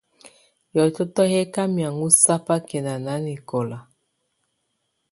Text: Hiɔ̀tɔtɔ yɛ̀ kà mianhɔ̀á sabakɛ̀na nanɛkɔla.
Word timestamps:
Hiɔ̀tɔtɔ 0.71 1.23
yɛ̀ 1.31 1.45
kà 1.53 1.63
mianhɔ̀á 1.73 2.09
sabakɛ̀na 2.23 2.93
nanɛkɔla. 3.05 3.77